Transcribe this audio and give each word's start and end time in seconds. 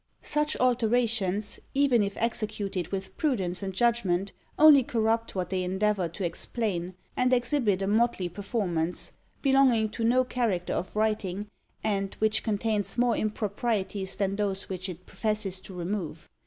"Such 0.23 0.57
alterations, 0.57 1.59
even 1.75 2.01
if 2.01 2.17
executed 2.17 2.87
with 2.87 3.15
prudence 3.17 3.61
and 3.61 3.71
judgment, 3.71 4.31
only 4.57 4.81
corrupt 4.81 5.35
what 5.35 5.51
they 5.51 5.61
endeavour 5.61 6.09
to 6.09 6.25
explain; 6.25 6.95
and 7.15 7.31
exhibit 7.31 7.83
a 7.83 7.85
motley 7.87 8.27
performance, 8.27 9.11
belonging 9.43 9.89
to 9.89 10.03
no 10.03 10.23
character 10.23 10.73
of 10.73 10.95
writing, 10.95 11.51
and 11.83 12.15
which 12.15 12.41
contains 12.41 12.97
more 12.97 13.15
improprieties 13.15 14.15
than 14.15 14.37
those 14.37 14.67
which 14.69 14.89
it 14.89 15.05
professes 15.05 15.61
to 15.61 15.75
remove." 15.75 16.27